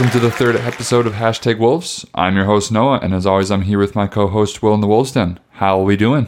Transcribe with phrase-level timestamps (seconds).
[0.00, 2.06] Welcome to the third episode of Hashtag Wolves.
[2.14, 4.80] I'm your host, Noah, and as always, I'm here with my co host, Will in
[4.80, 5.38] the Wolves Den.
[5.50, 6.26] How are we doing?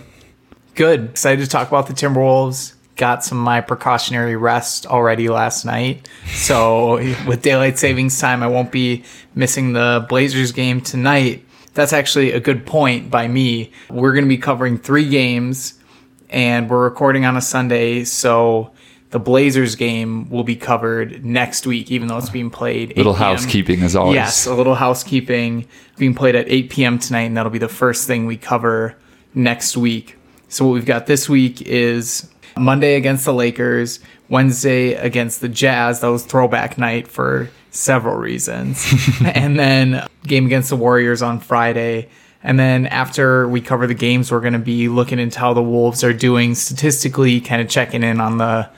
[0.74, 1.08] Good.
[1.08, 2.74] Excited to talk about the Timberwolves.
[2.96, 6.06] Got some my precautionary rest already last night.
[6.26, 6.96] So,
[7.26, 9.04] with daylight savings time, I won't be
[9.34, 11.42] missing the Blazers game tonight.
[11.72, 13.72] That's actually a good point by me.
[13.88, 15.80] We're going to be covering three games,
[16.28, 18.04] and we're recording on a Sunday.
[18.04, 18.71] So,
[19.12, 22.92] the Blazers game will be covered next week, even though it's being played.
[22.92, 24.14] 8 Little housekeeping, as always.
[24.14, 26.98] Yes, a little housekeeping being played at 8 p.m.
[26.98, 28.96] tonight, and that'll be the first thing we cover
[29.34, 30.16] next week.
[30.48, 36.00] So, what we've got this week is Monday against the Lakers, Wednesday against the Jazz.
[36.00, 38.82] That was throwback night for several reasons.
[39.24, 42.08] and then game against the Warriors on Friday.
[42.42, 45.62] And then after we cover the games, we're going to be looking into how the
[45.62, 48.70] Wolves are doing statistically, kind of checking in on the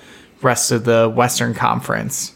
[0.42, 2.34] rest of the Western Conference.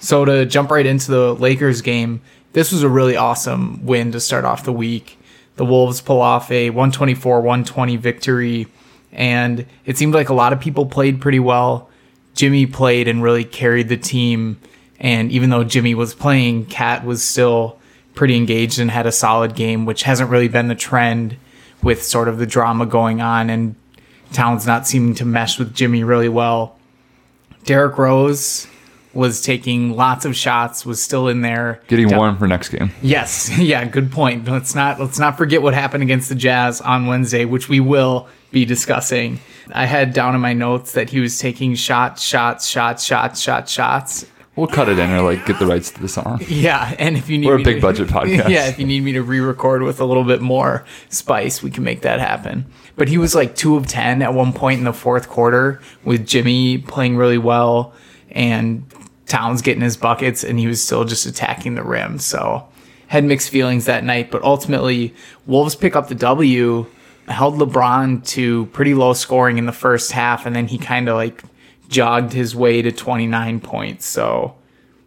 [0.00, 2.20] So to jump right into the Lakers game,
[2.52, 5.18] this was a really awesome win to start off the week.
[5.56, 8.66] The Wolves pull off a 124-120 victory
[9.12, 11.88] and it seemed like a lot of people played pretty well.
[12.34, 14.58] Jimmy played and really carried the team
[14.98, 17.78] and even though Jimmy was playing, Cat was still
[18.14, 21.36] pretty engaged and had a solid game, which hasn't really been the trend
[21.82, 23.74] with sort of the drama going on and
[24.32, 26.78] Towns not seeming to mesh with Jimmy really well.
[27.64, 28.66] Derrick Rose
[29.14, 31.82] was taking lots of shots, was still in there.
[31.88, 32.90] Getting warm for next game.
[33.02, 34.46] Yes, yeah, good point.
[34.48, 38.28] Let's not let's not forget what happened against the Jazz on Wednesday, which we will
[38.50, 39.40] be discussing.
[39.72, 43.72] I had down in my notes that he was taking shots, shots, shots, shots, shots,
[43.72, 44.26] shots.
[44.54, 46.40] We'll cut it in or like get the rights to the song.
[46.46, 48.50] Yeah, and if you need We're a big to- budget podcast.
[48.50, 51.84] Yeah, if you need me to re-record with a little bit more spice, we can
[51.84, 52.66] make that happen.
[52.96, 56.26] But he was like two of ten at one point in the fourth quarter with
[56.26, 57.94] Jimmy playing really well
[58.30, 58.84] and
[59.26, 62.18] Towns getting his buckets, and he was still just attacking the rim.
[62.18, 62.68] So
[63.06, 65.14] had mixed feelings that night, but ultimately
[65.46, 66.84] Wolves pick up the W.
[67.28, 71.16] Held LeBron to pretty low scoring in the first half, and then he kind of
[71.16, 71.42] like
[71.92, 74.06] jogged his way to 29 points.
[74.06, 74.56] So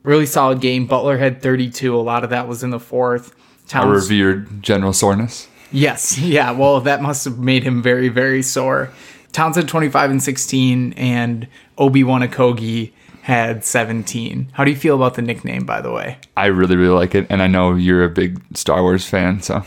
[0.03, 0.85] really solid game.
[0.87, 1.95] Butler had 32.
[1.95, 3.35] A lot of that was in the fourth.
[3.73, 5.47] Our Towns, revered General Soreness.
[5.71, 6.51] yes, yeah.
[6.51, 8.91] Well, that must have made him very, very sore.
[9.31, 11.47] Towns had 25 and 16, and
[11.77, 12.91] Obi-Wan Okogie
[13.23, 14.49] had 17.
[14.53, 16.19] How do you feel about the nickname, by the way?
[16.37, 17.25] I really, really like it.
[17.29, 19.63] And I know you're a big Star Wars fan, so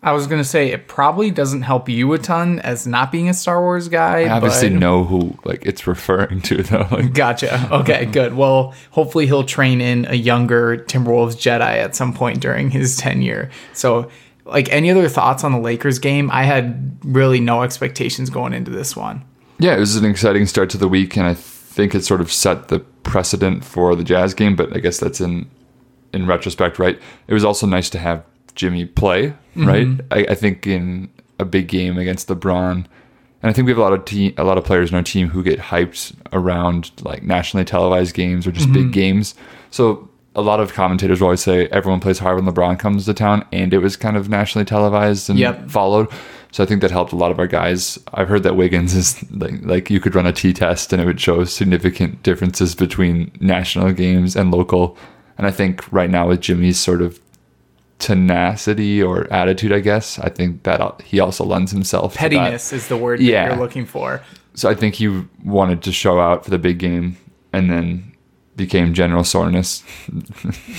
[0.00, 3.34] I was gonna say it probably doesn't help you a ton as not being a
[3.34, 4.20] Star Wars guy.
[4.22, 6.86] I obviously but- know who like it's referring to though.
[6.92, 7.68] Like, Gotcha.
[7.72, 8.34] Okay, good.
[8.34, 13.50] Well, hopefully he'll train in a younger Timberwolves Jedi at some point during his tenure.
[13.72, 14.08] So,
[14.44, 16.30] like, any other thoughts on the Lakers game?
[16.30, 19.24] I had really no expectations going into this one.
[19.58, 22.30] yeah, it was an exciting start to the week, and I think it sort of
[22.32, 24.54] set the precedent for the Jazz game.
[24.54, 25.50] But I guess that's in
[26.14, 26.98] in retrospect, right?
[27.26, 28.24] It was also nice to have
[28.58, 29.86] Jimmy play, right?
[29.86, 30.12] Mm-hmm.
[30.12, 31.08] I, I think in
[31.38, 32.84] a big game against LeBron,
[33.40, 35.02] and I think we have a lot of team, a lot of players in our
[35.02, 38.90] team who get hyped around like nationally televised games or just big mm-hmm.
[38.90, 39.34] games.
[39.70, 43.14] So a lot of commentators will always say everyone plays hard when LeBron comes to
[43.14, 45.70] town, and it was kind of nationally televised and Yep.
[45.70, 46.08] followed.
[46.50, 47.98] So I think that helped a lot of our guys.
[48.12, 51.04] I've heard that Wiggins is like, like you could run a T test and it
[51.04, 54.96] would show significant differences between national games and local.
[55.36, 57.20] And I think right now with Jimmy's sort of
[58.08, 62.30] tenacity or attitude, I guess, I think that he also lends himself to that.
[62.30, 63.48] Pettiness is the word Yeah.
[63.48, 64.22] that you're looking for.
[64.54, 67.16] So I think he wanted to show out for the big game
[67.52, 68.12] and then
[68.56, 69.84] became general soreness.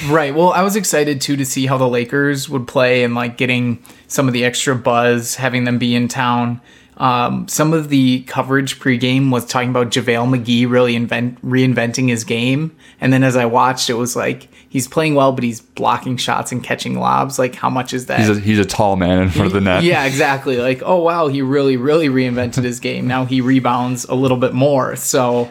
[0.08, 0.34] Right.
[0.34, 3.84] Well, I was excited too to see how the Lakers would play and like getting
[4.08, 6.62] some of the extra buzz, having them be in town.
[7.00, 12.26] Um, some of the coverage pregame was talking about JaVale McGee really invent, reinventing his
[12.26, 12.76] game.
[13.00, 16.52] And then as I watched, it was like he's playing well, but he's blocking shots
[16.52, 17.40] and catching lobs.
[17.40, 18.20] Like, how much is that?
[18.20, 19.84] He's a, he's a tall man in front of the net.
[19.84, 20.58] Yeah, exactly.
[20.58, 23.08] Like, oh wow, he really, really reinvented his game.
[23.08, 24.98] Now he rebounds a little bit more.
[24.98, 25.50] So,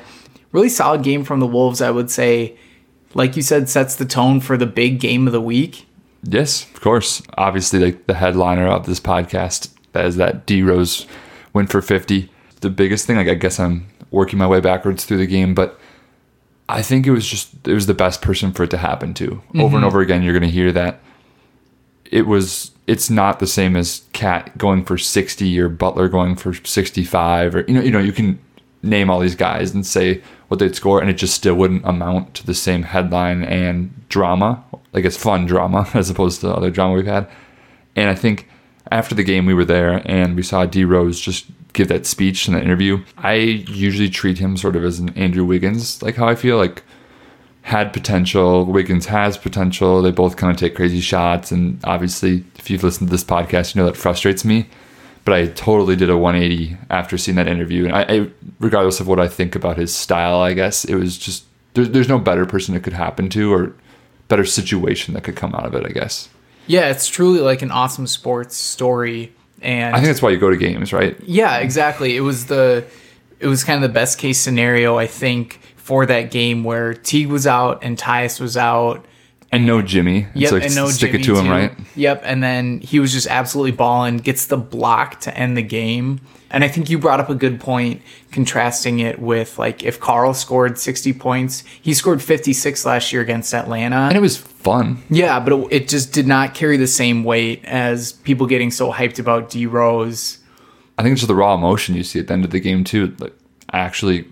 [0.53, 2.57] really solid game from the Wolves, I would say.
[3.15, 5.87] Like you said, sets the tone for the big game of the week.
[6.25, 7.23] Yes, of course.
[7.39, 11.07] Obviously, like the headliner of this podcast that is that D Rose
[11.53, 12.31] went for 50.
[12.61, 15.79] The biggest thing, like I guess I'm working my way backwards through the game, but
[16.69, 19.27] I think it was just it was the best person for it to happen to.
[19.27, 19.85] Over and mm-hmm.
[19.85, 21.01] over again, you're going to hear that
[22.05, 22.73] it was.
[22.87, 27.61] It's not the same as Cat going for 60 or Butler going for 65 or
[27.69, 28.39] you know you know you can
[28.83, 32.33] name all these guys and say what they'd score and it just still wouldn't amount
[32.35, 34.63] to the same headline and drama
[34.93, 37.29] like it's fun drama as opposed to other drama we've had
[37.97, 38.49] and I think
[38.91, 42.49] after the game we were there and we saw D Rose just give that speech
[42.49, 46.27] in that interview I usually treat him sort of as an Andrew Wiggins like how
[46.27, 46.83] I feel like
[47.69, 48.65] had potential.
[48.65, 50.01] Wiggins has potential.
[50.01, 51.53] They both kind of take crazy shots.
[51.53, 54.67] And obviously, if you've listened to this podcast, you know that frustrates me.
[55.27, 57.85] But I totally did a 180 after seeing that interview.
[57.85, 61.19] And I, I regardless of what I think about his style, I guess it was
[61.19, 61.45] just
[61.75, 63.75] there's there's no better person it could happen to or
[64.29, 65.85] better situation that could come out of it.
[65.85, 66.31] I guess.
[66.69, 69.33] Yeah, it's truly like an awesome sports story.
[69.61, 71.17] And I think that's why you go to games, right?
[71.25, 72.17] Yeah, exactly.
[72.17, 72.85] It was the
[73.41, 77.29] it was kind of the best case scenario I think for that game where Teague
[77.29, 79.05] was out and Tyus was out.
[79.51, 80.27] And no Jimmy.
[80.35, 81.51] It's Yep, like, and no stick Jimmy it to him, too.
[81.51, 81.73] right?
[81.97, 86.21] Yep, and then he was just absolutely balling, gets the block to end the game.
[86.51, 90.35] And I think you brought up a good point contrasting it with like if Carl
[90.35, 93.97] scored 60 points, he scored 56 last year against Atlanta.
[93.97, 95.03] And it was fun.
[95.11, 98.93] Yeah, but it, it just did not carry the same weight as people getting so
[98.93, 100.39] hyped about D Rose.
[100.97, 102.83] I think it's just the raw emotion you see at the end of the game
[102.83, 103.15] too.
[103.19, 103.35] Like
[103.73, 104.27] actually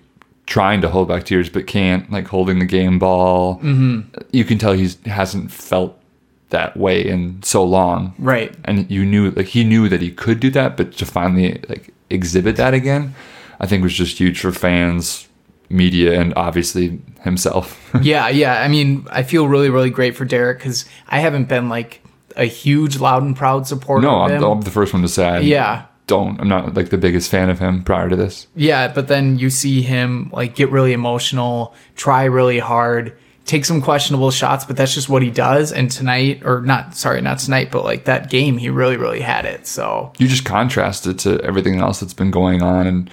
[0.47, 2.11] trying to hold back tears but can't.
[2.11, 3.57] Like holding the game ball.
[3.57, 4.21] Mm-hmm.
[4.31, 6.01] You can tell he hasn't felt
[6.51, 8.15] that way in so long.
[8.19, 8.55] Right.
[8.65, 11.93] And you knew like he knew that he could do that, but to finally like
[12.11, 13.15] exhibit that again,
[13.61, 15.29] I think was just huge for fans,
[15.69, 17.91] media, and obviously himself.
[18.03, 18.63] yeah, yeah.
[18.63, 22.03] I mean, I feel really, really great for Derrick because I haven't been like
[22.37, 24.43] a huge loud and proud supporter no, of I'm.
[24.43, 25.27] I'm the first one to say.
[25.27, 25.87] I yeah.
[26.07, 26.41] Don't.
[26.41, 28.47] I'm not like the biggest fan of him prior to this.
[28.55, 33.81] Yeah, but then you see him like get really emotional, try really hard, take some
[33.81, 35.73] questionable shots, but that's just what he does.
[35.73, 39.45] And tonight, or not, sorry, not tonight, but like that game, he really, really had
[39.47, 39.67] it.
[39.67, 43.11] So you just contrast it to everything else that's been going on and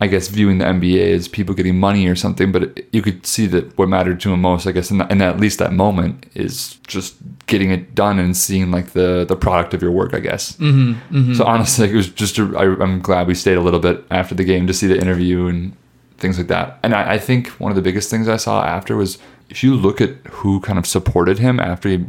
[0.00, 3.26] I guess viewing the NBA as people getting money or something, but it, you could
[3.26, 5.72] see that what mattered to him most, I guess, in, that, in at least that
[5.72, 7.16] moment, is just
[7.46, 10.52] getting it done and seeing like the the product of your work, I guess.
[10.58, 12.38] Mm-hmm, So honestly, it was just.
[12.38, 14.96] A, I, I'm glad we stayed a little bit after the game to see the
[14.96, 15.74] interview and
[16.18, 16.78] things like that.
[16.84, 19.18] And I, I think one of the biggest things I saw after was
[19.48, 22.04] if you look at who kind of supported him after he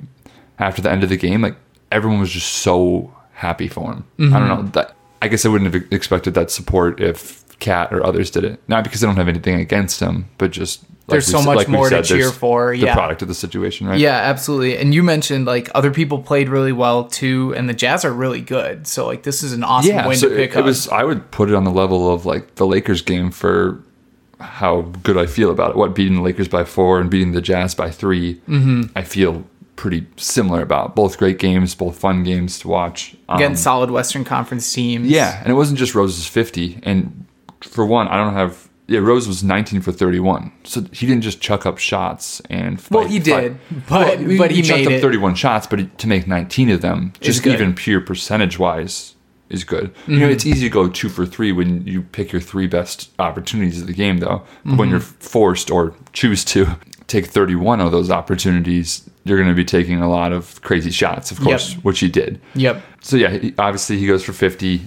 [0.57, 1.55] after the end of the game, like
[1.91, 4.05] everyone was just so happy for him.
[4.19, 4.47] I don't mm-hmm.
[4.47, 4.95] know that.
[5.21, 8.61] I guess I wouldn't have expected that support if Cat or others did it.
[8.69, 11.57] Not because I don't have anything against him, but just like There's we so much
[11.57, 13.99] like more to cheer for, The product of the situation, right?
[13.99, 14.77] yeah, absolutely.
[14.77, 18.41] And you mentioned like other people played really well too, and the Jazz are really
[18.41, 18.87] good.
[18.87, 20.07] So like this is an awesome yeah.
[20.07, 20.65] win So to it, pick it up.
[20.65, 20.87] was.
[20.87, 23.83] I would put it on the level of like the Lakers game for
[24.39, 25.75] how good I feel about it.
[25.77, 28.81] What beating the Lakers by four and beating the Jazz by 3 Mm-hmm.
[28.95, 29.43] I feel
[29.75, 33.15] pretty similar about both great games, both fun games to watch.
[33.29, 35.07] Um, against solid Western Conference teams.
[35.07, 36.79] Yeah, and it wasn't just Rose's 50.
[36.83, 37.25] And
[37.61, 38.67] for one, I don't have.
[38.87, 40.51] Yeah, Rose was 19 for 31.
[40.63, 44.17] So he didn't just chuck up shots and fight, Well, he did, fight.
[44.17, 45.01] but- but he chucked made up it.
[45.01, 49.13] 31 shots, but to make 19 of them, just even pure percentage wise,
[49.49, 49.85] is good.
[49.85, 50.19] You Mm-hmm.
[50.19, 53.81] know, it's easy to go two for three when you pick your three best opportunities
[53.81, 54.43] of the game, though.
[54.65, 54.91] But when Mm-hmm.
[54.91, 60.01] you're forced or choose to take 31 of those opportunities, you're going to be taking
[60.01, 62.39] a lot of crazy shots, of course, which he did.
[62.55, 62.81] Yep.
[63.01, 64.81] So yeah, he, obviously he goes for 50.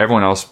[0.00, 0.48] Everyone else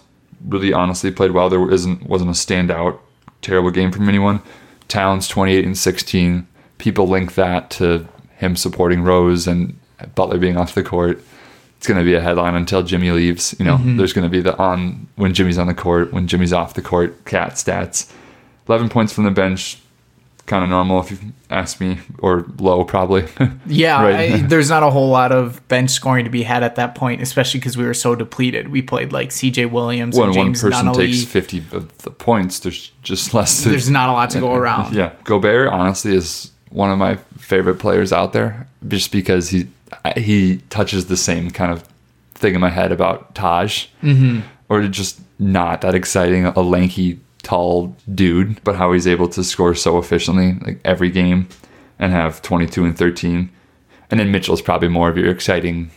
[0.46, 1.48] really honestly played well.
[1.48, 2.98] There isn't wasn't a standout
[3.42, 4.42] terrible game from anyone.
[4.88, 6.46] Towns 28 and 16.
[6.78, 8.06] People link that to
[8.37, 9.78] him supporting Rose and
[10.14, 11.23] Butler being off the court.
[11.80, 13.56] It's going to be a headline until Jimmy leaves.
[13.58, 13.96] You know, mm-hmm.
[13.96, 16.82] there's going to be the on when Jimmy's on the court, when Jimmy's off the
[16.82, 18.12] court, cat stats.
[18.68, 19.78] 11 points from the bench,
[20.44, 23.26] kind of normal if you ask me, or low probably.
[23.66, 24.32] Yeah, Right.
[24.32, 27.22] I, there's not a whole lot of bench scoring to be had at that point,
[27.22, 28.68] especially because we were so depleted.
[28.68, 29.64] We played like C.J.
[29.64, 31.06] Williams when and one person Nunnally.
[31.06, 33.62] takes 50 of the points, there's just less.
[33.62, 34.94] To, There's not a lot to go around.
[34.94, 39.68] yeah, Gobert honestly is one of my favorite players out there, just because he
[40.16, 41.82] he touches the same kind of
[42.34, 44.40] thing in my head about Taj, mm-hmm.
[44.68, 49.75] or just not that exciting, a lanky, tall dude, but how he's able to score
[49.75, 51.49] so efficiently, like every game,
[51.99, 53.50] and have 22 and 13.
[54.10, 55.90] And then Mitchell's probably more of your exciting,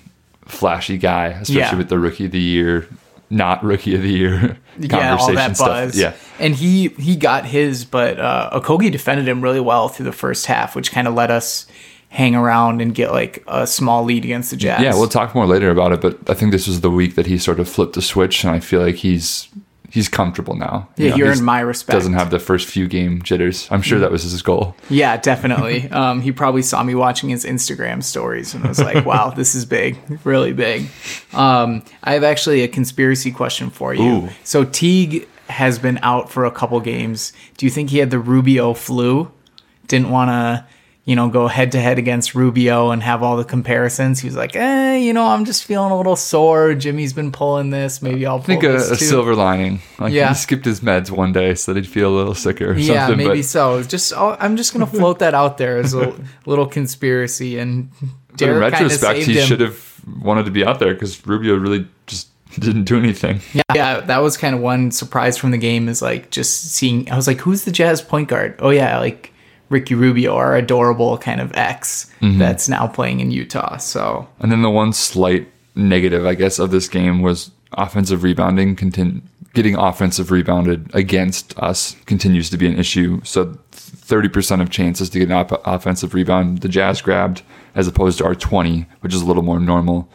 [0.45, 1.75] flashy guy, especially Yeah.
[1.75, 2.87] with the rookie of the year,
[3.29, 5.67] not rookie of the year Yeah, all conversation that stuff.
[5.67, 5.97] buzz.
[5.97, 6.13] Yeah.
[6.39, 10.45] and he he got his, but uh, Okogie defended him really well through the first
[10.45, 11.65] half, which kind of let us
[12.13, 14.81] hang around and get like a small lead against the Jazz.
[14.83, 17.25] Yeah, we'll talk more later about it, but I think this was the week that
[17.25, 19.49] he sort of flipped the switch, and I feel like he's
[19.89, 20.87] he's comfortable now.
[20.95, 21.95] Yeah, you're in my respect.
[21.95, 23.67] Doesn't have the first few game jitters.
[23.71, 24.75] I'm sure that was his goal.
[24.91, 25.89] Yeah, definitely.
[25.89, 29.65] um, he probably saw me watching his Instagram stories and was like, "Wow, this is
[29.65, 30.89] big, really big."
[31.33, 34.03] Um, I have actually a conspiracy question for you.
[34.03, 34.29] Ooh.
[34.43, 37.33] So Teague has been out for a couple games.
[37.57, 39.31] Do you think he had the Rubio flu?
[39.87, 40.65] Didn't want to
[41.05, 44.21] you know, go head to head against Rubio and have all the comparisons.
[44.21, 46.73] He was like, eh, you know, I'm just feeling a little sore.
[46.75, 48.01] Jimmy's been pulling this.
[48.01, 49.81] Maybe I'll I think pull a, a silver lining.
[49.99, 50.29] Like Yeah.
[50.29, 53.07] he skipped his meds one day so that he'd feel a little sicker or yeah,
[53.07, 53.25] something.
[53.27, 53.83] maybe but so.
[53.83, 57.57] Just oh, I'm just gonna float that out there as a little conspiracy.
[57.59, 61.25] And in Derek kind of retrospect, he should have wanted to be out there because
[61.27, 62.29] Rubio really just
[62.59, 63.41] didn't do anything.
[63.53, 67.11] Yeah, yeah, that was kind of one surprise from the game is like just seeing.
[67.11, 68.55] I was like, who's the Jazz point guard?
[68.59, 69.32] Oh yeah, like
[69.73, 72.39] Ricky Rubio, our adorable kind of ex Mm-hmm.
[72.39, 73.75] that's now playing in Utah.
[73.77, 78.77] So And then the one slight negative, I guess, of this game was offensive rebounding.
[78.77, 79.21] Contin-
[79.53, 83.19] getting offensive rebounded against us continues to be an issue.
[83.25, 87.41] So 30% of chances to get an op- offensive rebound, the Jazz grabbed,
[87.75, 90.07] as opposed to our 20, which is a little more normal.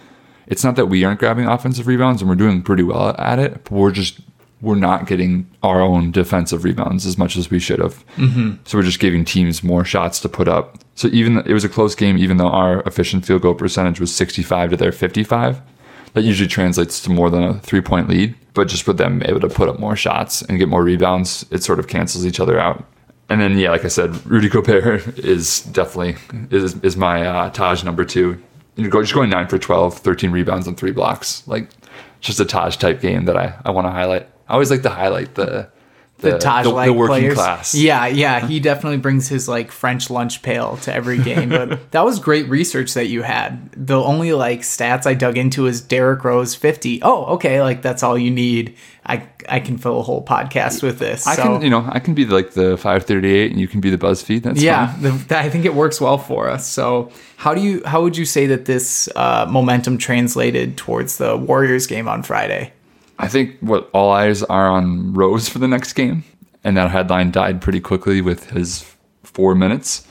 [0.47, 3.65] It's not that we aren't grabbing offensive rebounds and we're doing pretty well at it,
[3.65, 4.21] but we're just
[4.61, 8.05] we're not getting our own defensive rebounds as much as we should have.
[8.17, 8.57] Mm-hmm.
[8.65, 10.79] So we're just giving teams more shots to put up.
[10.95, 14.15] So even it was a close game, even though our efficient field goal percentage was
[14.15, 15.61] 65 to their 55.
[16.15, 18.35] That usually translates to more than a three point lead.
[18.55, 21.63] But just with them able to put up more shots and get more rebounds, it
[21.63, 22.85] sort of cancels each other out.
[23.29, 26.17] And then yeah, like I said, Rudy Gobert is definitely
[26.51, 28.43] is is my uh, Taj number two.
[28.75, 31.47] You know, go- just going nine for 12, 13 rebounds and three blocks.
[31.47, 31.69] Like
[32.21, 34.29] just a Taj type game that I, I want to highlight.
[34.49, 35.71] I always like to highlight the
[36.19, 37.35] the, Taj the, like working players.
[37.35, 37.75] class.
[37.75, 41.49] Yeah, yeah, he definitely brings his like French lunch pail to every game.
[41.49, 43.71] But that was great research that you had.
[43.73, 47.01] The only like stats I dug into is Derrick Rose fifty.
[47.03, 48.77] Oh, okay, like that's all you need.
[49.07, 51.27] I I can fill a whole podcast with this.
[51.27, 51.43] I so.
[51.43, 54.43] can, you know, I can be like the 538 and you can be the BuzzFeed.
[54.43, 58.03] That's yeah the, i think it works well for us so how do you how
[58.03, 62.73] would you say that this uh, momentum translated towards the warriors game on friday
[63.19, 66.25] I think what all eyes are on Rose for the next game,
[66.65, 70.07] and that headline died pretty quickly with his four minutes.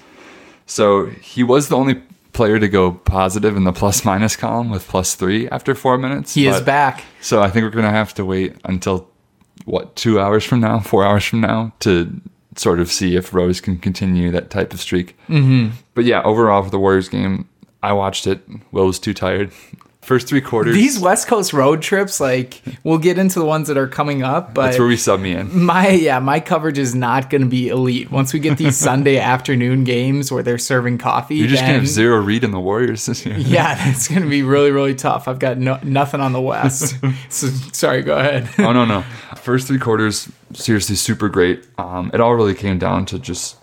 [0.66, 2.02] So he was the only
[2.34, 6.34] player to go positive in the plus minus column with plus three after four minutes.
[6.36, 9.10] he is back So I think we're gonna have to wait until
[9.66, 12.22] what two hours from now, four hours from now, to
[12.56, 15.18] sort of see if Rose can continue that type of streak.
[15.30, 15.76] Mm-hmm.
[15.96, 17.48] But yeah, overall for the Warriors game,
[17.82, 18.42] I watched it.
[18.72, 19.52] Will was too tired.
[20.08, 20.74] First three quarters.
[20.74, 24.54] these west coast road trips like we'll get into the ones that are coming up
[24.54, 25.66] but that's where we sub me in.
[25.66, 29.18] my yeah my coverage is not going to be elite once we get these sunday
[29.18, 33.06] afternoon games where they're serving coffee You're just gonna have zero read in the Warriors
[33.06, 33.38] this year.
[33.38, 36.96] yeah that's going to be really really tough i've got no, nothing on the west
[37.30, 39.04] so sorry go ahead oh no no.
[39.36, 41.66] First three quarters, seriously super great.
[41.78, 43.56] Um, it all really came down to just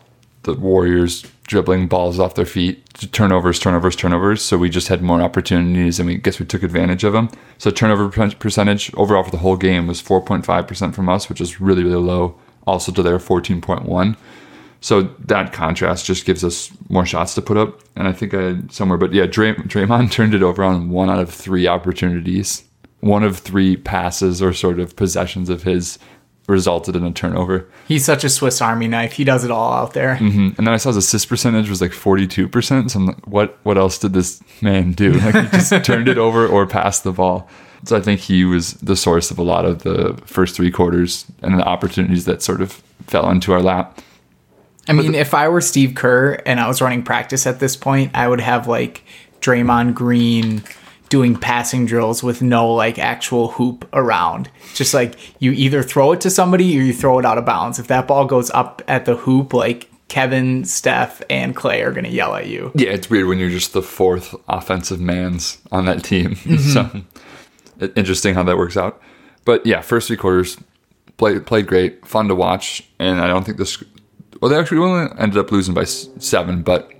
[0.45, 4.43] the Warriors dribbling balls off their feet, turnovers, turnovers, turnovers.
[4.43, 7.29] So we just had more opportunities, and we guess we took advantage of them.
[7.59, 11.61] So turnover percentage overall for the whole game was 4.5 percent from us, which is
[11.61, 12.39] really really low.
[12.67, 14.17] Also to their 14.1.
[14.81, 18.43] So that contrast just gives us more shots to put up, and I think I
[18.43, 18.99] had somewhere.
[18.99, 22.65] But yeah, Dray- Draymond turned it over on one out of three opportunities.
[23.01, 25.99] One of three passes or sort of possessions of his
[26.47, 27.67] resulted in a turnover.
[27.89, 30.45] he's such a swiss army knife he does it all out there mm-hmm.
[30.57, 32.91] And then I saw his assist percentage was like 42%.
[32.91, 35.19] So I'm like, what, what else did this man do?
[35.25, 37.49] Like he just turned it over or passed the ball.
[37.85, 41.27] So I think he was the source of a lot of the first three quarters
[41.43, 42.73] and the opportunities that sort of
[43.07, 44.01] fell into our lap.
[44.89, 48.11] I mean, if I were Steve Kerr and I was running practice at this point,
[48.15, 49.03] I would have like
[49.41, 50.63] Draymond Green
[51.15, 54.51] doing passing drills with no like actual hoop around.
[54.75, 57.79] Just like you either throw it to somebody or you throw it out of bounds.
[57.79, 62.03] If that ball goes up at the hoop, like Kevin, Steph, and Clay are going
[62.03, 62.73] to yell at you.
[62.75, 66.35] Yeah, it's weird when you're just the fourth offensive man's on that team.
[66.45, 66.99] Mm-hmm.
[67.79, 69.01] so interesting how that works out.
[69.45, 70.57] But yeah, first three quarters
[71.17, 73.81] played played great, fun to watch, and I don't think this.
[74.41, 76.91] Well, they actually only ended up losing by seven, but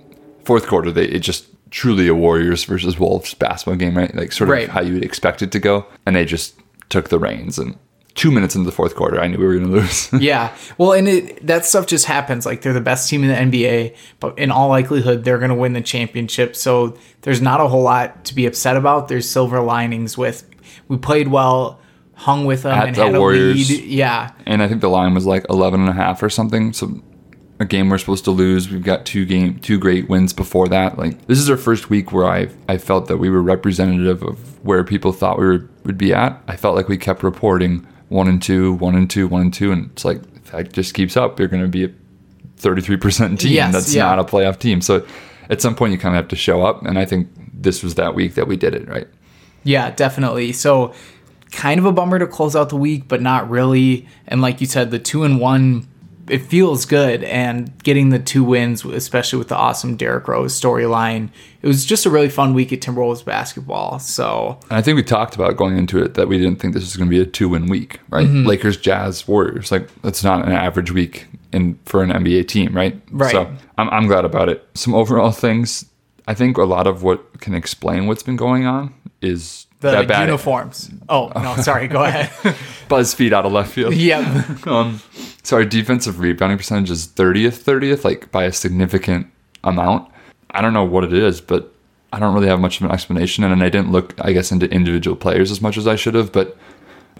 [0.45, 4.15] fourth quarter they it just truly a Warriors versus Wolves basketball game, right?
[4.15, 4.69] Like sort of Right.
[4.69, 6.55] how you would expect it to go, and they just
[6.89, 7.59] took the reins.
[7.59, 7.75] And
[8.13, 10.09] two minutes into the fourth quarter, I knew we were going to lose.
[10.13, 10.55] yeah.
[10.77, 12.45] Well, and it that stuff just happens.
[12.45, 15.55] Like they're the best team in the NBA, but in all likelihood they're going to
[15.55, 16.55] win the championship.
[16.55, 19.09] So there's not a whole lot to be upset about.
[19.09, 20.49] There's silver linings with
[20.87, 21.79] we played well,
[22.13, 23.69] hung with them, At and the had a Warriors.
[23.69, 23.83] lead.
[23.83, 24.31] Yeah.
[24.45, 26.71] and I think the line was like 11 and a half or something.
[26.71, 27.01] So
[27.59, 28.69] a game we're supposed to lose.
[28.69, 30.97] We've got two game two great wins before that.
[30.97, 34.63] Like this is our first week where I I felt that we were representative of
[34.65, 36.41] where people thought we were, would be at.
[36.47, 39.71] I felt like we kept reporting one and two, one and two, one and two,
[39.71, 41.89] and it's like if that just keeps up, you're going to be a
[42.57, 43.51] 33% team.
[43.51, 44.03] Yes, That's yeah.
[44.03, 44.81] not a playoff team.
[44.81, 45.05] So
[45.49, 47.95] at some point you kind of have to show up, and I think this was
[47.95, 49.07] that week that we did it right.
[49.63, 50.51] Yeah, definitely.
[50.51, 50.93] So
[51.51, 54.07] kind of a bummer to close out the week, but not really.
[54.27, 55.87] And like you said, the two and one
[56.27, 61.29] it feels good and getting the two wins, especially with the awesome Derrick Rose storyline.
[61.61, 63.99] It was just a really fun week at Timberwolves basketball.
[63.99, 66.83] So And I think we talked about going into it that we didn't think this
[66.83, 68.27] was going to be a two win week, right?
[68.27, 68.47] Mm-hmm.
[68.47, 69.71] Lakers, Jazz, Warriors.
[69.71, 72.99] Like, that's not an average week in for an NBA team, right?
[73.11, 73.31] Right.
[73.31, 74.67] So I'm, I'm glad about it.
[74.73, 75.85] Some overall things,
[76.27, 80.07] I think a lot of what can explain what's been going on is the that
[80.07, 80.89] bad uniforms.
[81.09, 81.87] Oh no, sorry.
[81.87, 82.29] Go ahead.
[82.89, 83.93] BuzzFeed out of left field.
[83.93, 84.67] yep.
[84.67, 85.01] Um,
[85.45, 89.27] so our defensive rebounding percentage is 30th, 30th, like by a significant
[89.63, 90.11] amount.
[90.49, 91.71] I don't know what it is, but
[92.11, 93.43] I don't really have much of an explanation.
[93.43, 96.31] And I didn't look, I guess, into individual players as much as I should have,
[96.31, 96.57] but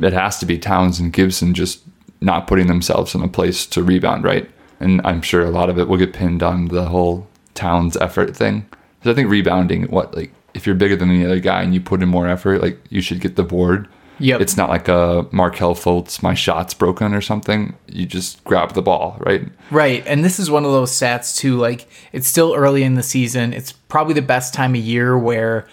[0.02, 1.84] it has to be Towns and Gibson just
[2.20, 4.50] not putting themselves in a place to rebound, right?
[4.80, 8.36] And I'm sure a lot of it will get pinned on the whole Towns effort
[8.36, 8.66] thing.
[9.00, 11.80] Because I think rebounding, what, like, if you're bigger than the other guy and you
[11.80, 13.88] put in more effort, like, you should get the board.
[14.20, 14.42] Yep.
[14.42, 17.76] It's not like a Markelle Fultz, my shot's broken or something.
[17.88, 19.44] You just grab the ball, right?
[19.72, 20.04] Right.
[20.08, 21.58] And this is one of those stats too.
[21.58, 23.52] Like it's still early in the season.
[23.54, 25.68] It's probably the best time of year where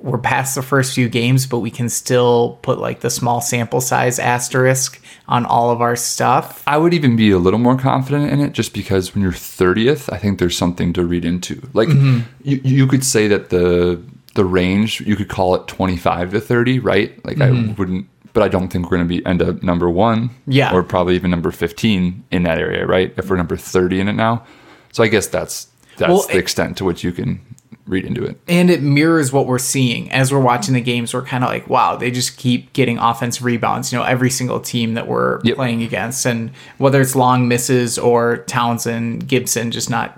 [0.00, 3.80] we're past the first few games, but we can still put like the small sample
[3.80, 6.62] size asterisk on all of our stuff.
[6.68, 10.12] I would even be a little more confident in it just because when you're 30th,
[10.12, 11.68] I think there's something to read into.
[11.72, 12.20] Like Mm-hmm.
[12.42, 14.00] you, you could say that the
[14.38, 17.24] the range, you could call it 25 to 30, right?
[17.26, 17.74] Like I mm-hmm.
[17.74, 20.72] wouldn't but I don't think we're going to be end up number 1 Yeah.
[20.72, 23.12] or probably even number 15 in that area, right?
[23.16, 24.44] If we're number 30 in it now.
[24.92, 25.66] So I guess that's
[25.96, 27.40] that's Well, the it- extent to which you can
[27.88, 28.38] read into it.
[28.46, 31.12] And it mirrors what we're seeing as we're watching the games.
[31.14, 33.90] We're kind of like, wow, they just keep getting offensive rebounds.
[33.92, 35.56] You know, every single team that we're Yep.
[35.56, 40.16] playing against, and whether it's long misses or Townsend, Gibson, just not,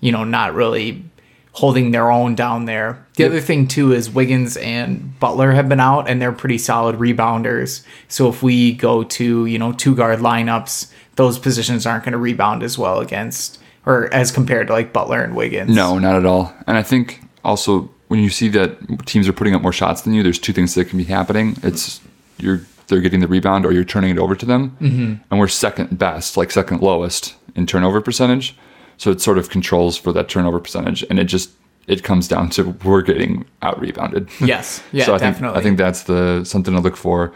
[0.00, 1.04] you know, not really
[1.52, 3.06] holding their own down there.
[3.20, 3.32] The Yep.
[3.32, 7.82] other thing too is Wiggins and Butler have been out, and they're pretty solid rebounders.
[8.08, 12.18] So if we go to you know two guard lineups, those positions aren't going to
[12.18, 15.74] rebound as well against or as compared to like Butler and Wiggins.
[15.74, 16.54] No, not at all.
[16.66, 20.14] And I think also when you see that teams are putting up more shots than
[20.14, 21.56] you, there's two things that can be happening.
[21.62, 22.00] It's
[22.38, 25.14] you're they're getting the rebound or you're turning it over to them, mm-hmm.
[25.30, 28.56] and we're second best, like second lowest in turnover percentage.
[28.96, 31.50] So it sort of controls for that turnover percentage, and it just
[31.86, 34.28] it comes down to we're getting out rebounded.
[34.40, 34.82] Yes.
[34.92, 35.60] Yeah, so I think definitely.
[35.60, 37.32] I think that's the something to look for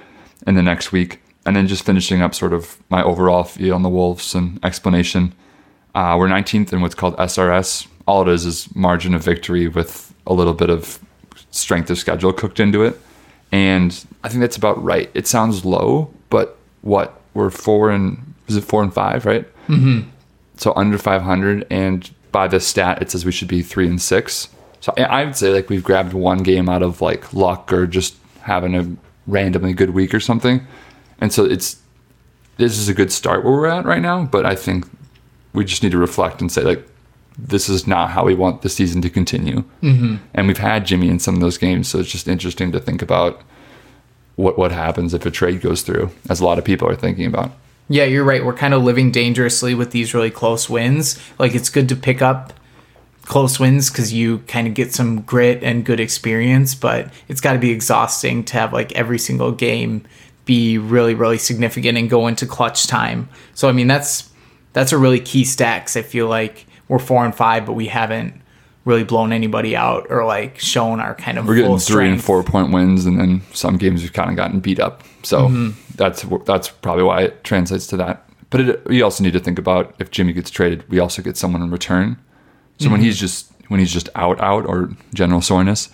[0.46, 3.82] in the next week, and then just finishing up sort of my overall feel on
[3.82, 5.32] the Wolves and explanation.
[5.94, 7.86] Uh, we're 19th in what's called SRS.
[8.06, 10.98] All it is is margin of victory with a little bit of
[11.50, 13.00] strength of schedule cooked into it,
[13.52, 15.10] and I think that's about right.
[15.14, 19.46] It sounds low, but what we're four and is it four and five, right?
[19.68, 20.08] Mm-hmm.
[20.56, 24.48] So under 500, and by the stat, it says we should be three and six.
[24.80, 27.86] So I I would say like we've grabbed one game out of like luck or
[27.86, 28.84] just having a
[29.28, 30.66] randomly good week or something,
[31.20, 31.80] and so it's
[32.56, 34.24] this is a good start where we're at right now.
[34.24, 34.84] But I think
[35.52, 36.84] we just need to reflect and say like
[37.38, 39.62] this is not how we want the season to continue.
[39.82, 40.16] Mm-hmm.
[40.34, 43.00] And we've had Jimmy in some of those games, so it's just interesting to think
[43.00, 43.42] about
[44.34, 47.26] what what happens if a trade goes through, as a lot of people are thinking
[47.26, 47.52] about.
[47.88, 48.44] Yeah, you're right.
[48.44, 51.18] We're kind of living dangerously with these really close wins.
[51.38, 52.52] Like it's good to pick up
[53.26, 57.52] close wins because you kind of get some grit and good experience, but it's got
[57.54, 60.04] to be exhausting to have like every single game
[60.46, 63.28] be really, really significant and go into clutch time.
[63.54, 64.30] So I mean, that's
[64.72, 68.34] that's a really key 'cause I feel like we're four and five, but we haven't
[68.84, 72.42] really blown anybody out or like shown our kind of We're getting three and four
[72.42, 75.02] point wins, and then some games we've kind of gotten beat up.
[75.22, 75.70] So Mm-hmm.
[75.96, 78.28] that's that's probably why it translates to that.
[78.50, 81.36] But it, we also need to think about if Jimmy gets traded, we also get
[81.36, 82.16] someone in return.
[82.78, 82.92] So Mm-hmm.
[82.92, 85.88] when he's just when he's just out out or general soreness,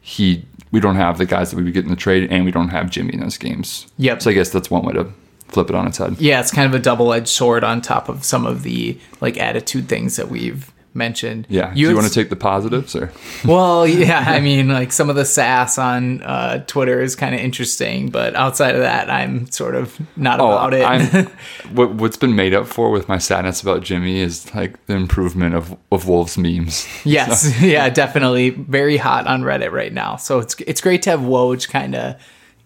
[0.00, 2.50] he we don't have the guys that we would get in the trade, and we
[2.50, 3.86] don't have Jimmy in those games.
[3.98, 4.22] Yep.
[4.22, 5.06] So I guess that's one way to
[5.48, 6.16] flip it on its head.
[6.20, 9.88] yeah, it's kind of a double-edged sword on top of some of the like attitude
[9.88, 11.46] things that we've mentioned.
[11.50, 11.74] Yeah.
[11.74, 13.12] Do you want to take the positives or?
[13.44, 17.40] Well, yeah, I mean, like some of the sass on uh, Twitter is kind of
[17.40, 20.84] interesting, but outside of that, I'm sort of not about it.
[20.84, 21.32] Oh,
[21.72, 25.54] what, what's been made up for with my sadness about Jimmy is like the improvement
[25.54, 26.88] of, of Wolves memes.
[27.04, 30.16] yes, yeah, definitely very hot on Reddit right now.
[30.16, 32.16] So it's it's great to have Woj kind of.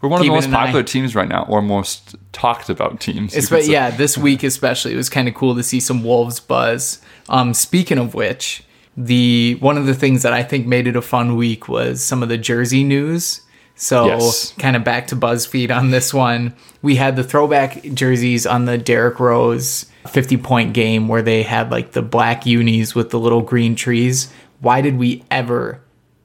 [0.01, 3.01] We're one of the most an eye- popular teams right now, or most talked about
[3.01, 3.35] teams.
[3.35, 6.39] you but yeah, this week especially, it was kind of cool to see some Wolves
[6.39, 7.01] buzz.
[7.29, 8.63] Um, speaking of which,
[8.97, 12.23] the one of the things that I think made it a fun week was some
[12.23, 13.43] of the jersey news.
[13.77, 14.55] So Yes.
[14.59, 16.55] kind of back to BuzzFeed on this one.
[16.83, 21.71] We had the throwback jerseys on the Derrick Rose 50 point game where they had
[21.71, 24.33] like the black unis with the little green trees.
[24.61, 25.81] Why did we ever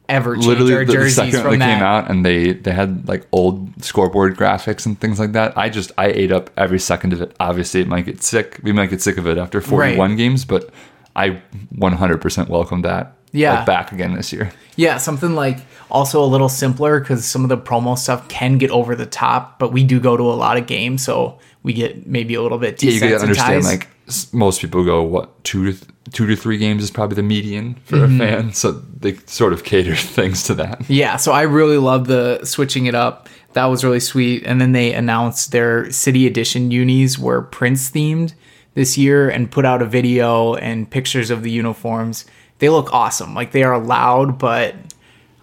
[0.09, 1.75] ever change literally our the, the jerseys second from they that.
[1.75, 5.69] came out and they they had like old scoreboard graphics and things like that i
[5.69, 8.87] just i ate up every second of it obviously it might get sick we might
[8.89, 10.17] get sick of it after 41 Right.
[10.17, 10.69] games but
[11.15, 11.41] i
[11.77, 13.55] 100% welcome that Yeah.
[13.57, 15.59] like, back again this year Yeah, something like
[15.91, 19.59] also a little simpler because some of the promo stuff can get over the top,
[19.59, 22.57] but we do go to a lot of games, so we get maybe a little
[22.57, 23.87] bit yeah you gotta understand like
[24.33, 27.75] most people go what two to th- two to three games is probably the median
[27.85, 28.21] for Mm-hmm.
[28.21, 32.07] a fan so they sort of cater things to that Yeah, so I really love
[32.07, 33.29] the switching it up.
[33.53, 34.43] That was really sweet.
[34.47, 38.33] And then they announced their city edition unis were Prince themed
[38.73, 42.25] this year and put out a video and pictures of the uniforms.
[42.59, 43.35] They look awesome.
[43.35, 44.75] Like they are loud, but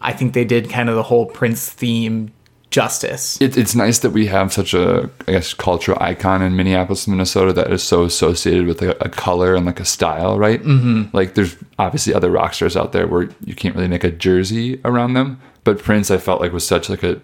[0.01, 2.33] I think they did kind of the whole Prince theme
[2.71, 3.41] justice.
[3.41, 7.53] it, it's nice that we have such a I guess cultural icon in Minneapolis, Minnesota
[7.53, 10.63] that is so associated with like a, a color and like a style, right?
[10.63, 11.15] Mm-hmm.
[11.15, 14.81] Like there's obviously other rock stars out there where you can't really make a jersey
[14.85, 17.21] around them, but Prince I felt like was such like a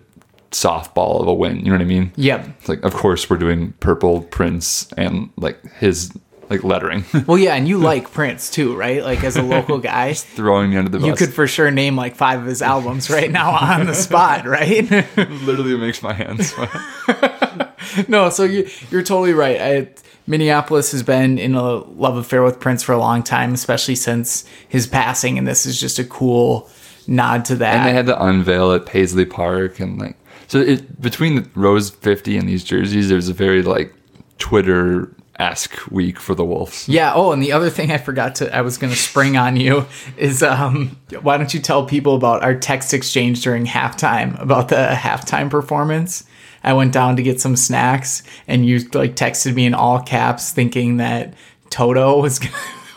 [0.65, 1.59] softball of a win.
[1.59, 2.13] You know what I mean?
[2.17, 2.49] Yep.
[2.59, 6.13] It's like of course we're doing purple Prince and like his
[6.49, 9.03] like lettering, Well, yeah, and you like Prince too, right?
[9.03, 11.07] Like as a local guy, throwing me under the bus.
[11.09, 14.47] you could for sure name like five of his albums right now on the spot,
[14.47, 14.89] right?
[15.17, 18.09] literally makes my hands sweat.
[18.09, 19.61] no, so you, you're totally right.
[19.61, 19.89] I,
[20.29, 24.45] Minneapolis has been in a love affair with Prince for a long time, especially since
[24.69, 26.69] his passing, and this is just a cool
[27.09, 27.77] nod to that.
[27.77, 31.91] and they had to unveil at Paisley Park and like so it between the Rose
[31.91, 33.95] 50 and these jerseys there's a very like
[34.39, 36.89] Twitter esque week for the Wolves.
[36.89, 37.13] yeah.
[37.15, 39.87] Oh, and the other thing I forgot to I was going to spring on you
[40.17, 44.77] is um why don't you tell people about our text exchange during halftime about the
[44.95, 46.25] halftime performance?
[46.65, 50.53] I went down to get some snacks and you like texted me in all caps
[50.53, 51.35] thinking that
[51.71, 52.41] Toto was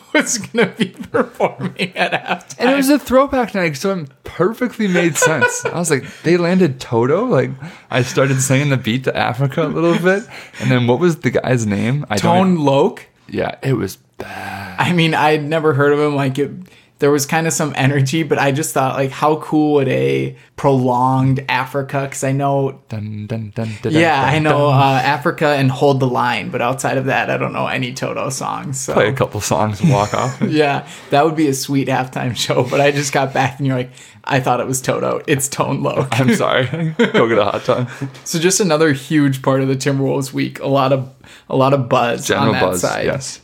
[0.13, 2.56] was going to be performing at halftime.
[2.60, 5.65] And it was a throwback night, so it perfectly made sense.
[5.65, 7.26] I was like, they landed Toto.
[7.26, 7.52] Like,
[7.89, 10.28] I started singing the beat to Africa a little bit,
[10.60, 12.06] and then what was the guy's name?
[12.10, 12.65] I Tone don't.
[12.65, 13.06] Loc.
[13.28, 14.80] Yeah, it was bad.
[14.80, 16.15] I mean, I'd never heard of him.
[16.15, 16.52] Like, it,
[16.99, 20.35] there was kind of some energy, but I just thought, like, how cool would a
[20.57, 22.01] prolonged Africa?
[22.03, 26.49] Because I know, Dun, dun, dun, yeah, I know uh, Africa and Hold the Line,
[26.49, 28.81] but outside of that, I don't know any Toto songs.
[28.81, 28.93] So.
[28.93, 30.41] Play a couple songs and walk off.
[30.49, 32.63] Yeah, that would be a sweet halftime show.
[32.69, 33.91] But I just got back and you're like,
[34.25, 35.21] I thought it was Toto.
[35.27, 36.07] It's Tone Loc.
[36.19, 36.65] I'm sorry.
[36.97, 37.89] Go get a hot tub.
[38.25, 40.59] So just another huge part of the Timberwolves week.
[40.59, 41.13] A lot of
[41.49, 42.81] a lot of buzz General on that buzz.
[42.81, 43.05] side.
[43.05, 43.41] Yes.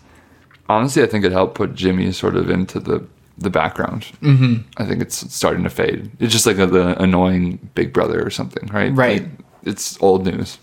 [0.67, 3.05] Honestly, I think it helped put Jimmy sort of into the
[3.37, 4.03] the background.
[4.21, 4.67] Mm-hmm.
[4.77, 6.11] I think it's starting to fade.
[6.19, 8.93] It's just like a, the annoying big brother or something, right?
[8.93, 9.23] Right.
[9.23, 9.31] Like,
[9.63, 10.57] it's old news.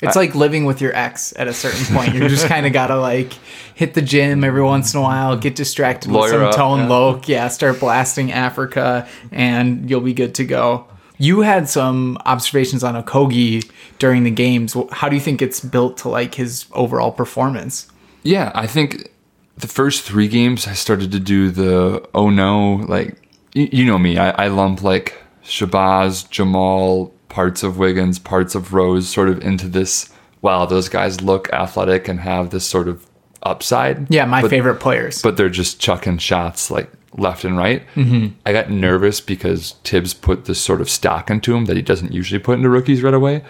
[0.00, 2.14] It's like living with your ex at a certain point.
[2.14, 3.32] You just kind of gotta like
[3.74, 6.88] hit the gym every once in a while, get distracted with some up, tone yeah.
[6.88, 10.88] loke, yeah, start blasting Africa, and you'll be good to go.
[11.18, 14.74] You had some observations on Okogie during the games.
[14.90, 17.86] How do you think it's built to like his overall performance?
[18.24, 19.08] Yeah, I think
[19.56, 23.16] the first three games I started to do the oh no, like
[23.54, 28.72] you, you know me, I, I lump like Shabazz, Jamal, parts of Wiggins, parts of
[28.72, 30.10] Rose sort of into this.
[30.40, 33.06] Wow, those guys look athletic and have this sort of
[33.42, 34.12] upside.
[34.12, 35.22] Yeah, my But- favorite players.
[35.22, 37.82] but they're just chucking shots like left and right.
[37.94, 38.34] Mm-hmm.
[38.46, 42.12] I got nervous because Thibs put this sort of stock into him that he doesn't
[42.12, 43.44] usually put into rookies right away.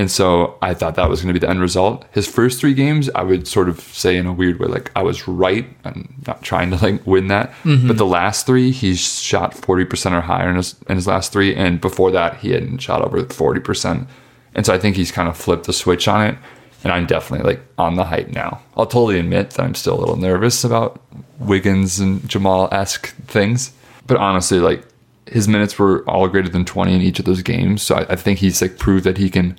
[0.00, 2.06] And so I thought that was going to be the end result.
[2.12, 5.02] His first three games, I would sort of say in a weird way, like I
[5.02, 5.68] was right.
[5.84, 7.50] I'm not trying to like win that.
[7.64, 7.86] Mm-hmm.
[7.86, 11.54] But the last three, he's shot 40% or higher in his, in his last three.
[11.54, 14.06] And before that, he hadn't shot over 40%.
[14.54, 16.38] And so I think he's kind of flipped the switch on it.
[16.82, 18.62] And I'm definitely like on the hype now.
[18.78, 20.98] I'll totally admit that I'm still a little nervous about
[21.38, 23.74] Wiggins and Jamal esque things.
[24.06, 24.82] But honestly, like
[25.26, 27.82] his minutes were all greater than 20 in each of those games.
[27.82, 29.58] So I, I think he's like proved that he can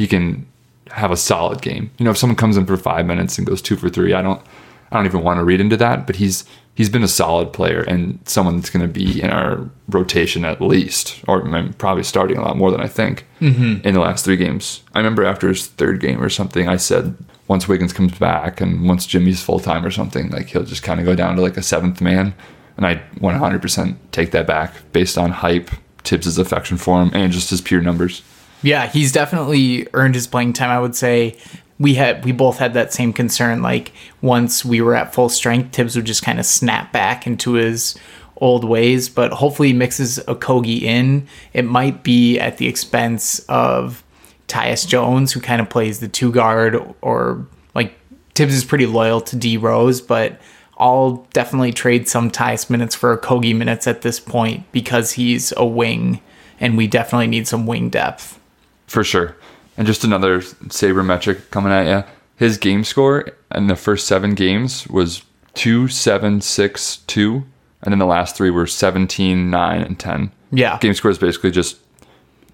[0.00, 0.46] he can
[0.92, 1.90] have a solid game.
[1.98, 4.22] You know, if someone comes in for five minutes and goes two for three, I
[4.22, 4.40] don't
[4.90, 6.06] I don't even want to read into that.
[6.06, 9.68] But he's he's been a solid player and someone that's going to be in our
[9.90, 11.42] rotation at least, or
[11.76, 13.86] probably starting a lot more than I think mm-hmm.
[13.86, 14.82] in the last three games.
[14.94, 17.14] I remember after his third game or something, I said
[17.46, 20.98] once Wiggins comes back and once Jimmy's full time or something, like he'll just kind
[20.98, 22.32] of go down to like a seventh man.
[22.78, 25.70] And I 100% take that back based on hype,
[26.04, 28.22] Thibs' affection for him, and just his pure numbers.
[28.62, 30.70] Yeah, he's definitely earned his playing time.
[30.70, 31.36] I would say
[31.78, 33.62] we had we both had that same concern.
[33.62, 37.54] Like once we were at full strength, Thibs would just kind of snap back into
[37.54, 37.96] his
[38.36, 39.08] old ways.
[39.08, 41.26] But hopefully, he mixes Okogie in.
[41.52, 44.04] It might be at the expense of
[44.46, 47.94] Tyus Jones, who kind of plays the two guard, or like
[48.34, 50.40] Thibs is pretty loyal to D Rose, but
[50.76, 55.64] I'll definitely trade some Tyus minutes for Kogi minutes at this point because he's a
[55.64, 56.22] wing
[56.58, 58.39] and we definitely need some wing depth.
[58.90, 59.36] For sure.
[59.76, 62.04] And just another sabermetric coming at you.
[62.34, 65.22] His game score in the first seven games was
[65.54, 67.44] 2 7 6 2.
[67.82, 70.32] And then the last three were 17, 9, and 10.
[70.50, 70.76] Yeah.
[70.80, 71.76] Game score is basically just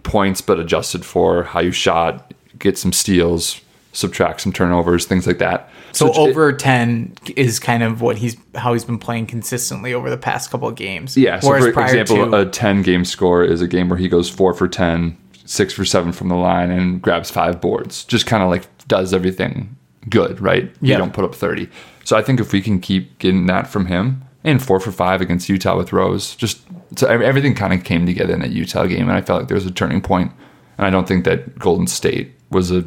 [0.03, 3.61] points, but adjusted for how you shot, get some steals,
[3.93, 5.71] subtract some turnovers, things like that.
[5.93, 10.11] So it- over 10 is kind of what he's how he's been playing consistently over
[10.11, 11.17] the past couple of games.
[11.17, 11.41] Yeah.
[11.41, 14.29] So, Whereas for example, to- a 10 game score is a game where he goes
[14.29, 15.17] four for 10,
[15.47, 18.05] six for seven from the line, and grabs five boards.
[18.05, 19.77] Just kind of like does everything
[20.09, 20.71] good, right?
[20.81, 20.95] Yeah.
[20.95, 21.69] You don't put up 30.
[22.05, 25.21] So I think if we can keep getting that from him, and four for five
[25.21, 26.61] against Utah with Rose, just
[26.97, 29.57] so everything kind of came together in that Utah game, and I felt like there
[29.57, 30.31] was a turning point.
[30.79, 32.85] And I don't think that Golden State was a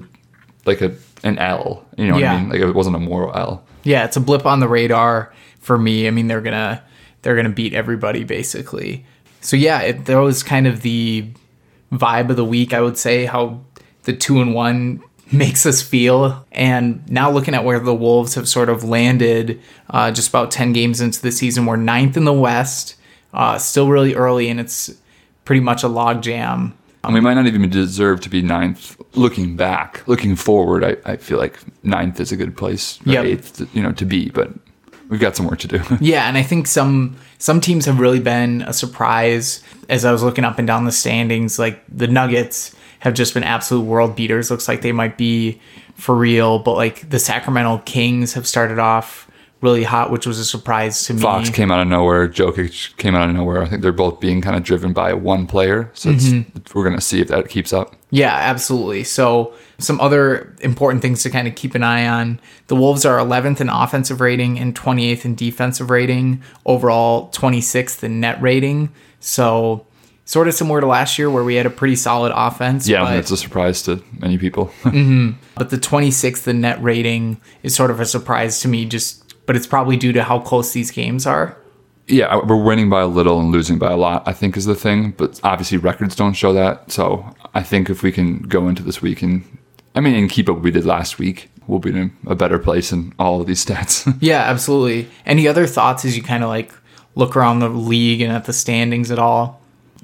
[0.66, 1.86] like a an L.
[1.98, 2.50] You know what I mean?
[2.50, 3.64] Like it wasn't a moral L.
[3.84, 6.08] yeah, it's a blip on the radar for me.
[6.08, 6.82] I mean, they're gonna
[7.24, 9.06] they're gonna beat everybody basically.
[9.42, 11.30] So yeah, it, that was kind of the
[11.92, 12.74] vibe of the week.
[12.74, 13.62] I would say how
[14.04, 16.46] the two and one makes us feel.
[16.52, 20.74] And now looking at where the Wolves have sort of landed, uh, just about ten
[20.74, 22.96] games into the season, we're ninth in the West.
[23.34, 24.90] Uh, still really early, and it's
[25.46, 26.76] pretty much a log jam.
[27.04, 29.00] And we might not even deserve to be ninth.
[29.16, 33.26] Looking back, looking forward, I, I feel like ninth is a good place, Yep.
[33.26, 34.30] eighth, you know, to be.
[34.30, 34.52] But
[35.10, 35.82] we've got some work to do.
[36.00, 40.24] Yeah, and I think some some teams have really been a surprise as I was
[40.24, 41.60] looking up and down the standings.
[41.60, 44.52] Like the Nuggets have just been absolute world beaters.
[44.52, 45.60] Looks like they might be
[45.96, 49.29] for real, but like the Sacramento Kings have started off
[49.62, 51.22] really hot, which was a surprise to me.
[51.22, 52.28] Fox came out of nowhere.
[52.30, 53.62] Jokic came out of nowhere.
[53.62, 55.92] I think they're both being kind of driven by one player.
[55.94, 56.78] So it's, Mm-hmm.
[56.78, 57.96] we're going to see if that keeps up.
[58.12, 59.04] Yeah, absolutely.
[59.04, 62.40] So, some other important things to kind of keep an eye on.
[62.68, 68.20] The Wolves are 11th in offensive rating and 28th in defensive rating, overall 26th in
[68.20, 68.90] net rating.
[69.20, 69.86] So,
[70.26, 72.88] sort of similar to last year where we had a pretty solid offense.
[72.88, 74.72] Yeah, but, it's a surprise to many people.
[74.84, 79.56] but the 26th in net rating is sort of a surprise to me, just but
[79.56, 81.58] it's probably due to how close these games are.
[82.08, 84.76] yeah, we're winning by a little and losing by a lot, I think is the
[84.76, 85.10] thing.
[85.18, 86.92] But obviously, records don't show that.
[86.92, 89.44] So I think if we can go into this week and,
[89.96, 92.60] I mean, and keep up what we did last week, we'll be in a better
[92.60, 94.16] place in all of these stats.
[94.22, 95.08] Yeah, absolutely.
[95.26, 96.72] Any other thoughts as you kind of like
[97.16, 99.60] look around the league and at the standings at all?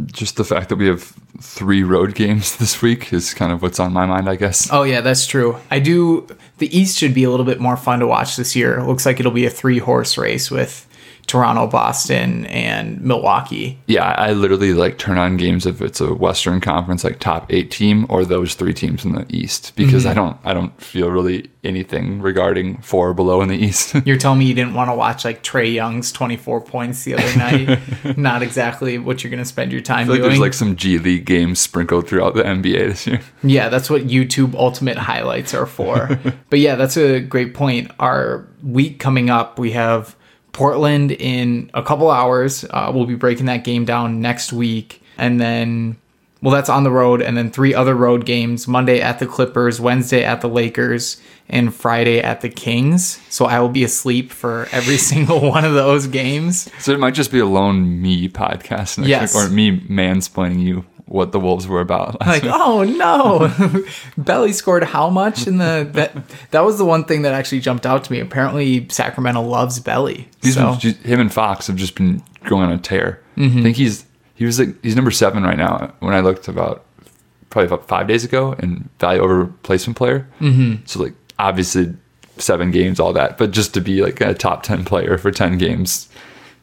[0.07, 3.79] Just the fact that we have three road games this week is kind of what's
[3.79, 4.69] on my mind, I guess.
[4.71, 5.57] Oh yeah, that's true.
[5.69, 6.27] I do.
[6.57, 8.79] The East should be a little bit more fun to watch this year.
[8.79, 10.87] It looks like it'll be a three horse race with
[11.27, 13.79] Toronto, Boston, and Milwaukee.
[13.87, 17.71] Yeah, I literally like turn on games if it's a Western Conference like top eight
[17.71, 20.11] team or those three teams in the East because mm-hmm.
[20.11, 23.95] I don't I don't feel really anything regarding four or below in the East.
[24.05, 27.37] You're telling me you didn't want to watch like Trae Young's 24 points the other
[27.37, 28.17] night?
[28.17, 30.29] Not exactly what you're going to spend your time like doing.
[30.29, 33.21] there's like some G League games sprinkled throughout the NBA this year.
[33.43, 36.19] Yeah, that's what YouTube Ultimate highlights are for.
[36.49, 37.91] but yeah, that's a great point.
[37.99, 40.15] Our week coming up, we have
[40.55, 42.63] Portland in a couple hours.
[42.69, 45.01] Uh, we'll be breaking that game down next week.
[45.17, 45.97] And then,
[46.41, 47.21] well, that's on the road.
[47.21, 51.75] And then three other road games Monday at the Clippers, Wednesday at the Lakers, and
[51.75, 53.19] Friday at the Kings.
[53.29, 56.69] So I will be asleep for every single one of those games.
[56.79, 59.35] So it might just be a lone me podcast next Yes.
[59.35, 62.19] week, or me mansplaining you what the Wolves were about.
[62.27, 62.51] like week.
[62.55, 63.83] oh no
[64.17, 66.15] belly scored how much in the that
[66.51, 70.27] that was the one thing that actually jumped out to me apparently sacramento loves belly
[70.41, 73.21] He's so been, him and Fox have just been going on a tear.
[73.37, 73.59] Mm-hmm.
[73.59, 75.93] I think he's he was like he's number seven right now.
[75.99, 76.85] When I looked about
[77.49, 80.27] probably about five days ago in value over replacement player.
[80.39, 80.85] Mm-hmm.
[80.85, 81.95] So like obviously
[82.37, 85.57] seven games, all that, but just to be like a top ten player for ten
[85.57, 86.09] games,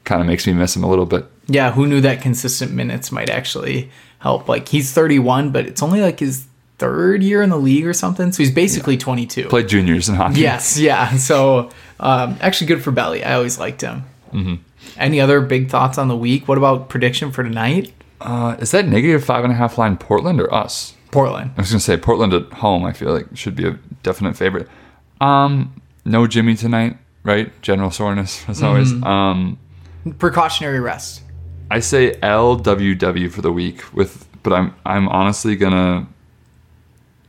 [0.05, 1.25] kind of makes me miss him a little bit.
[1.49, 3.91] yeah who knew that consistent minutes might actually
[4.23, 6.47] help like he's 31 but it's only like his
[6.79, 10.41] third year in the league or something so he's basically 22 Played juniors in hockey.
[10.41, 14.55] yes yeah so um, actually good for belly i always liked him mm-hmm.
[14.97, 18.87] any other big thoughts on the week what about prediction for tonight Uh, is that
[18.87, 20.95] negative five and a half line Portland or us?
[21.11, 22.85] portland I was gonna say Portland at home.
[22.85, 24.69] I feel like should be a definite favorite.
[25.21, 27.51] Um, no Jimmy tonight, right?
[27.63, 28.93] General soreness as always.
[29.03, 29.59] Um,
[30.19, 31.23] precautionary rest
[31.73, 36.07] I say LWW for the week with, but I'm I'm honestly gonna.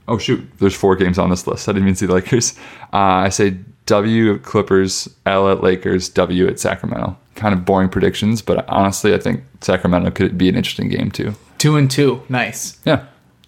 [0.08, 0.46] Oh shoot!
[0.60, 1.70] There's four games on this list.
[1.70, 2.58] I didn't even see the Lakers.
[2.92, 7.18] Uh, I say W at Clippers, L at Lakers, W at Sacramento.
[7.36, 11.36] Kind of boring predictions, but honestly, I think Sacramento could be an interesting game too.
[11.58, 13.06] two and two nice Yeah,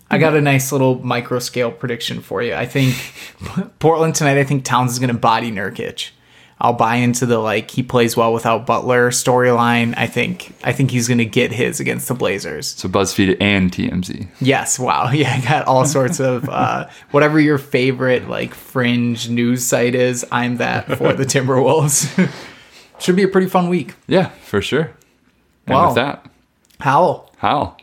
[0.10, 2.54] I got a nice little micro scale prediction for you.
[2.56, 2.96] I think
[3.80, 4.38] Portland tonight.
[4.38, 6.12] I think Towns is going to body Nurkic.
[6.60, 9.94] I'll buy into the like he plays well without Butler storyline.
[9.98, 12.68] I think I think he's going to get his against the Blazers.
[12.68, 14.28] So BuzzFeed and TMZ.
[14.40, 15.10] Yes, wow.
[15.14, 20.26] Yeah, I got all sorts of uh, whatever your favorite like fringe news site is.
[20.32, 22.32] I'm that for the Timberwolves.
[23.00, 23.94] Should be a pretty fun week.
[24.08, 24.92] Yeah, for sure.
[25.68, 25.88] And Wow.
[25.88, 26.26] with that,
[26.80, 27.32] Howell.
[27.40, 27.78] Hal.